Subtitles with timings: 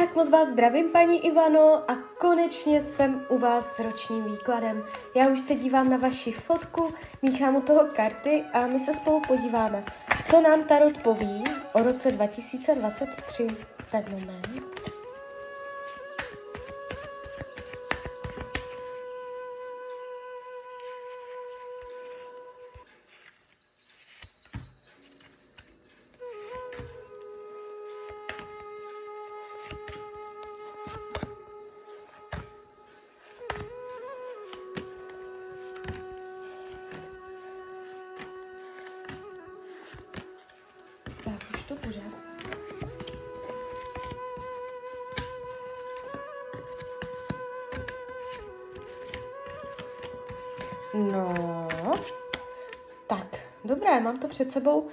[0.00, 4.84] tak moc vás zdravím, paní Ivano, a konečně jsem u vás s ročním výkladem.
[5.14, 9.20] Já už se dívám na vaši fotku, míchám u toho karty a my se spolu
[9.28, 9.84] podíváme,
[10.24, 13.46] co nám Tarot poví o roce 2023.
[13.90, 14.73] Tak moment.
[50.94, 51.68] No,
[53.06, 53.26] tak,
[53.64, 54.88] dobré, mám to před sebou.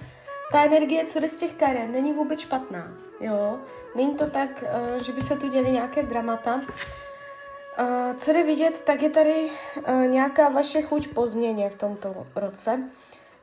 [0.52, 3.58] Ta energie, co jde z těch karet, není vůbec špatná, jo.
[3.94, 4.64] Není to tak,
[4.96, 6.54] uh, že by se tu děli nějaké dramata.
[6.54, 12.26] Uh, co jde vidět, tak je tady uh, nějaká vaše chuť po změně v tomto
[12.36, 12.82] roce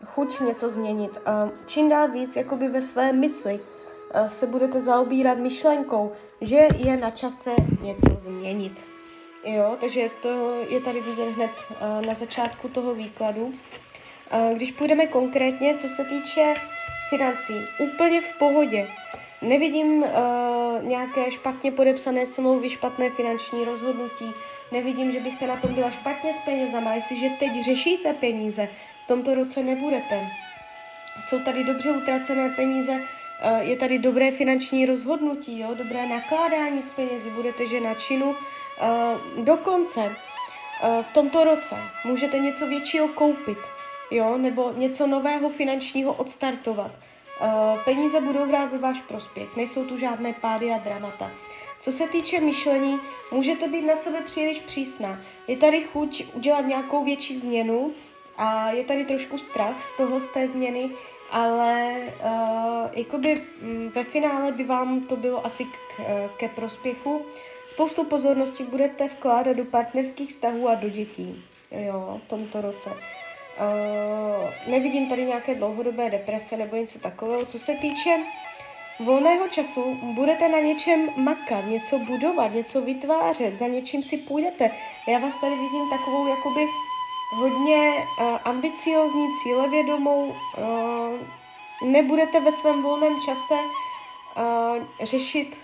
[0.05, 1.19] chuť něco změnit.
[1.65, 3.59] Čím dál víc jakoby ve své mysli
[4.27, 8.73] se budete zaobírat myšlenkou, že je na čase něco změnit.
[9.43, 11.51] Jo, takže to je tady vidět hned
[12.07, 13.53] na začátku toho výkladu.
[14.53, 16.53] Když půjdeme konkrétně, co se týče
[17.09, 18.87] financí, úplně v pohodě.
[19.41, 20.07] Nevidím uh,
[20.81, 24.33] nějaké špatně podepsané smlouvy, špatné finanční rozhodnutí,
[24.71, 26.93] nevidím, že byste na tom byla špatně s penězama.
[26.93, 28.69] Jestliže teď řešíte peníze,
[29.09, 30.29] tomto roce nebudete.
[31.27, 32.93] Jsou tady dobře utracené peníze,
[33.41, 38.35] eh, je tady dobré finanční rozhodnutí, jo, dobré nakládání s penězi, budete že na činu.
[38.35, 43.57] Eh, dokonce eh, v tomto roce můžete něco většího koupit,
[44.11, 46.91] jo, nebo něco nového finančního odstartovat.
[47.85, 51.31] Peníze budou hrát ve váš prospěch, nejsou tu žádné pády a dramata.
[51.79, 52.99] Co se týče myšlení,
[53.31, 55.21] můžete být na sebe příliš přísná.
[55.47, 57.93] Je tady chuť udělat nějakou větší změnu,
[58.39, 60.89] a je tady trošku strach z toho, z té změny,
[61.31, 67.25] ale uh, jakoby mm, ve finále by vám to bylo asi k, eh, ke prospěchu.
[67.67, 72.89] Spoustu pozornosti budete vkládat do partnerských vztahů a do dětí jo, v tomto roce.
[73.59, 77.45] Uh, nevidím tady nějaké dlouhodobé deprese nebo něco takového.
[77.45, 78.17] Co se týče
[78.99, 84.71] volného času, budete na něčem makat, něco budovat, něco vytvářet, za něčím si půjdete.
[85.07, 86.65] Já vás tady vidím takovou jakoby
[87.35, 95.57] hodně uh, ambiciozní, cílevědomou, uh, nebudete ve svém volném čase uh, řešit,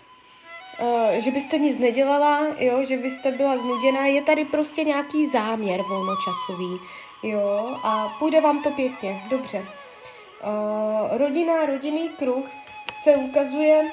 [0.80, 5.82] uh, že byste nic nedělala, jo, že byste byla znuděná, je tady prostě nějaký záměr
[5.82, 6.80] volnočasový,
[7.30, 9.58] jo, a půjde vám to pěkně, dobře.
[9.60, 12.46] Uh, rodina, rodinný kruh
[13.04, 13.92] se ukazuje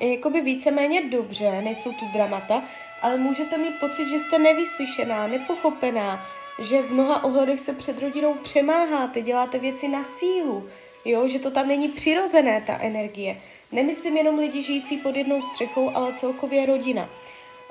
[0.00, 2.62] jakoby víceméně dobře, nejsou tu dramata,
[3.02, 6.26] ale můžete mít pocit, že jste nevyslyšená, nepochopená,
[6.62, 10.68] že v mnoha ohledech se před rodinou přemáháte, děláte věci na sílu,
[11.04, 13.40] jo, že to tam není přirozené, ta energie.
[13.72, 17.08] Nemyslím jenom lidi žijící pod jednou střechou, ale celkově rodina.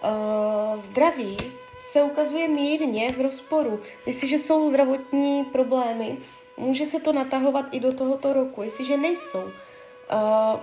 [0.04, 1.38] Uh, zdraví
[1.82, 3.80] se ukazuje mírně v rozporu.
[4.06, 6.18] Jestliže jsou zdravotní problémy,
[6.58, 8.64] může se to natahovat i do tohoto roku.
[8.64, 10.60] Jestliže nejsou, uh,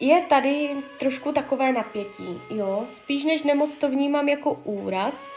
[0.00, 2.82] je tady trošku takové napětí, jo.
[2.86, 5.28] Spíš než nemoc to vnímám jako úraz,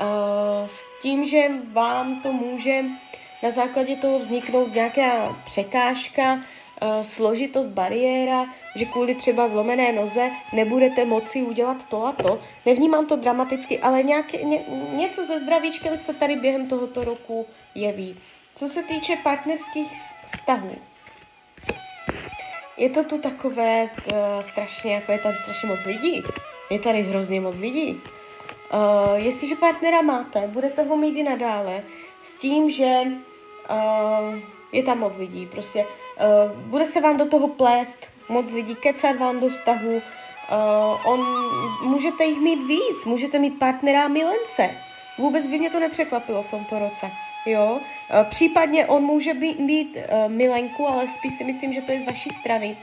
[0.00, 2.84] Eh, s tím, že vám to může
[3.42, 6.40] na základě toho vzniknout nějaká překážka, uh,
[7.02, 12.40] složitost, bariéra, že kvůli třeba zlomené noze nebudete moci udělat to a to.
[12.66, 14.60] Nevnímám to dramaticky, ale nějaké, ně,
[14.96, 18.20] něco se zdravíčkem se tady během tohoto roku jeví.
[18.54, 19.92] Co se týče partnerských
[20.26, 20.76] vztahů,
[22.76, 26.22] je to tu takové uh, strašně, jako je tady strašně moc lidí.
[26.70, 28.00] Je tady hrozně moc lidí.
[28.72, 31.82] Uh, jestliže partnera máte, budete ho mít i nadále
[32.24, 33.02] s tím, že
[33.70, 34.38] uh,
[34.72, 35.46] je tam moc lidí.
[35.46, 35.86] Prostě
[36.66, 39.94] bude se vám do toho plést moc lidí, kecat vám do vztahu.
[39.96, 41.26] Uh, on,
[41.82, 44.70] můžete jich mít víc, můžete mít partnera a milence.
[45.18, 47.10] Vůbec by mě to nepřekvapilo v tomto roce.
[47.46, 47.78] Jo?
[47.78, 52.00] Uh, případně on může být, být uh, milenku, ale spíš si myslím, že to je
[52.00, 52.76] z vaší strany.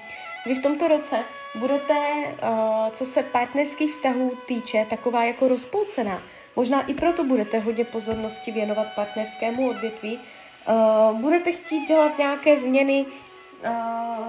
[0.46, 1.20] Vy v tomto roce
[1.56, 6.22] budete, uh, co se partnerských vztahů týče, taková jako rozpoucená.
[6.56, 10.20] Možná i proto budete hodně pozornosti věnovat partnerskému odvětví.
[10.20, 13.06] Uh, budete chtít dělat nějaké změny,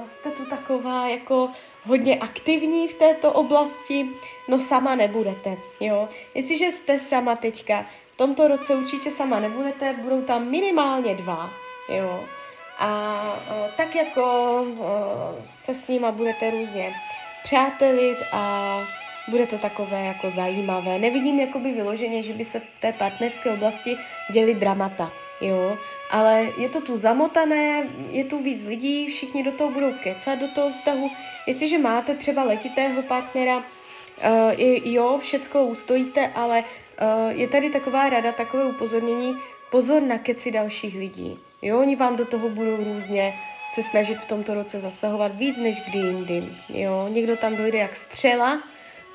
[0.07, 1.49] jste tu taková jako
[1.85, 4.09] hodně aktivní v této oblasti,
[4.49, 6.09] no sama nebudete, jo.
[6.35, 11.51] Jestliže jste sama teďka, v tomto roce určitě sama nebudete, budou tam minimálně dva,
[11.89, 12.25] jo.
[12.79, 13.23] A
[13.77, 14.65] tak jako
[15.43, 16.95] se s nima budete různě
[17.43, 18.77] přátelit a
[19.29, 20.99] bude to takové jako zajímavé.
[20.99, 23.97] Nevidím jakoby vyloženě, že by se v té partnerské oblasti
[24.33, 25.79] děli dramata, jo,
[26.11, 30.49] ale je to tu zamotané, je tu víc lidí, všichni do toho budou kecat do
[30.49, 31.11] toho vztahu.
[31.47, 33.63] Jestliže máte třeba letitého partnera, uh,
[34.85, 39.37] jo, všecko ustojíte, ale uh, je tady taková rada, takové upozornění,
[39.71, 41.39] pozor na keci dalších lidí.
[41.63, 43.35] Jo, oni vám do toho budou různě
[43.75, 46.45] se snažit v tomto roce zasahovat víc než kdy jindy.
[46.69, 48.63] Jo, někdo tam dojde jak střela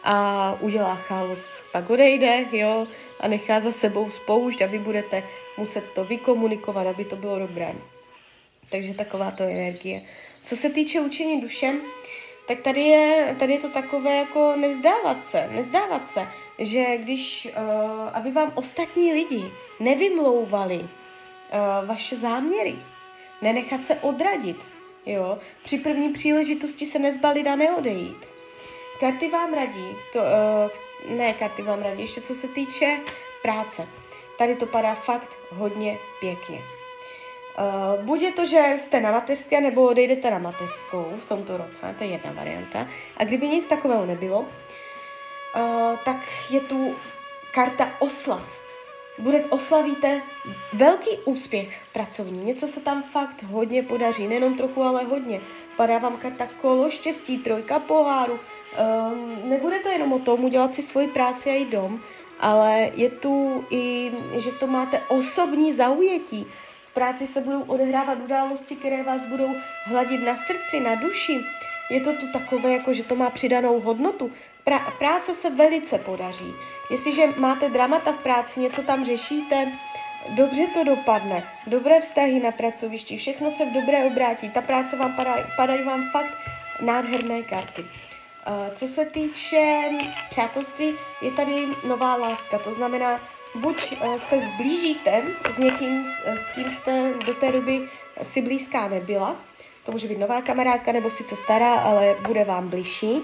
[0.06, 1.60] a udělá chaos.
[1.72, 2.88] Pak odejde, jo,
[3.20, 5.24] a nechá za sebou spoušť a vy budete
[5.58, 7.74] muset to vykomunikovat, aby to bylo dobré.
[8.70, 10.02] Takže taková to energie.
[10.44, 11.74] Co se týče učení duše,
[12.48, 16.28] tak tady je, tady je to takové jako nevzdávat se, nevzdávat se,
[16.60, 19.44] že když, uh, aby vám ostatní lidi
[19.80, 20.88] nevymlouvali uh,
[21.88, 22.76] vaše záměry,
[23.42, 24.58] nenechat se odradit,
[25.06, 28.35] jo, při první příležitosti se nezbalit a neodejít.
[29.00, 33.00] Karty vám radí, to, uh, ne, karty vám radí, ještě co se týče
[33.42, 33.88] práce.
[34.38, 36.58] Tady to padá fakt hodně pěkně.
[36.58, 41.96] Uh, buď je to, že jste na mateřské, nebo odejdete na mateřskou v tomto roce,
[41.98, 42.88] to je jedna varianta.
[43.18, 44.48] A kdyby nic takového nebylo, uh,
[46.06, 46.18] tak
[46.50, 46.96] je tu
[47.52, 48.65] karta oslav.
[49.18, 50.22] Bude, oslavíte
[50.74, 52.46] velký úspěch pracovní.
[52.46, 55.42] Něco se tam fakt hodně podaří, nejenom trochu, ale hodně.
[55.78, 58.34] Padá vám karta kolo štěstí, trojka poháru.
[58.34, 62.00] Um, nebude to jenom o tom udělat si svoji práci a jít dom,
[62.40, 66.48] ale je tu i, že to máte osobní zaujetí.
[66.92, 69.50] V práci se budou odehrávat události, které vás budou
[69.86, 71.40] hladit na srdci, na duši.
[71.90, 74.32] Je to tu takové, jako že to má přidanou hodnotu.
[74.68, 76.54] Pra- práce se velice podaří.
[76.92, 79.72] Jestliže máte dramata v práci, něco tam řešíte,
[80.30, 81.44] dobře to dopadne.
[81.68, 84.50] Dobré vztahy na pracovišti, všechno se v dobré obrátí.
[84.50, 86.38] Ta práce vám padá, padají vám fakt
[86.82, 87.86] nádherné karty.
[88.48, 89.90] Eh, co se týče
[90.30, 93.22] přátelství, je tady nová láska, to znamená,
[93.56, 95.24] buď eh, se zblížíte
[95.56, 97.90] s někým, s kým jste do té doby
[98.24, 99.36] si blízká nebyla,
[99.86, 103.22] to může být nová kamarádka nebo sice stará, ale bude vám bližší.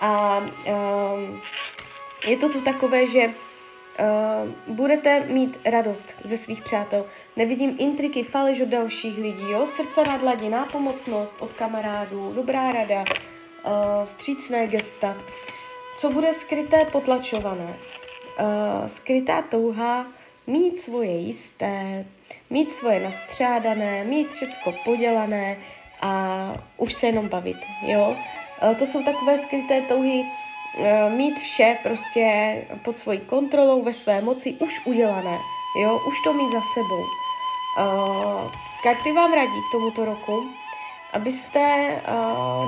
[0.00, 1.40] A um,
[2.26, 7.06] je to tu takové, že uh, budete mít radost ze svých přátel.
[7.36, 9.66] Nevidím intriky, faleš od dalších lidí, jo?
[9.66, 13.04] srdce nad ladí, nápomocnost od kamarádů, dobrá rada, uh,
[14.06, 15.16] vstřícné gesta.
[15.98, 17.76] Co bude skryté, potlačované?
[18.40, 20.06] Uh, skrytá touha
[20.46, 22.04] mít svoje jisté,
[22.50, 25.56] mít svoje nastřádané, mít všecko podělané
[26.00, 28.16] a už se jenom bavit, jo?
[28.62, 30.24] Uh, to jsou takové skryté touhy
[30.78, 35.38] uh, mít vše prostě pod svojí kontrolou, ve své moci, už udělané,
[35.82, 36.00] jo?
[36.08, 37.02] Už to mít za sebou.
[37.02, 38.52] Uh,
[38.82, 40.46] karty vám radí k tomuto roku,
[41.12, 42.02] abyste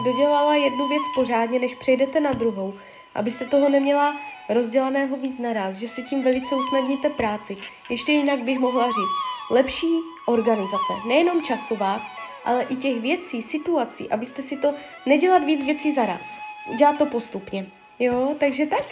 [0.04, 2.74] dodělala jednu věc pořádně, než přejdete na druhou,
[3.14, 4.14] abyste toho neměla
[4.48, 7.56] rozdělaného víc naraz, že si tím velice usnadníte práci.
[7.90, 9.16] Ještě jinak bych mohla říct,
[9.50, 12.00] lepší organizace, nejenom časová,
[12.44, 14.74] ale i těch věcí, situací, abyste si to
[15.06, 16.26] nedělat víc věcí zaraz.
[16.70, 17.66] Udělat to postupně.
[17.98, 18.84] Jo, takže tak.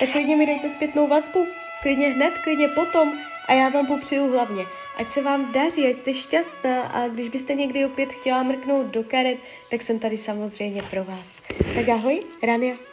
[0.00, 1.46] Tak klidně mi dejte zpětnou vazbu.
[1.82, 3.12] Klidně hned, klidně potom.
[3.48, 4.64] A já vám popřeju hlavně,
[4.96, 9.02] ať se vám daří, ať jste šťastná a když byste někdy opět chtěla mrknout do
[9.02, 9.38] karet,
[9.70, 11.26] tak jsem tady samozřejmě pro vás.
[11.74, 12.89] Tak ahoj, Rania.